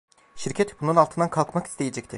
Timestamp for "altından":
0.95-1.29